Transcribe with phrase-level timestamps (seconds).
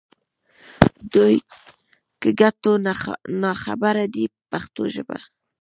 [1.13, 1.35] دوی
[2.21, 2.83] له ګټو یې
[3.41, 5.17] نا خبره دي په پښتو ژبه.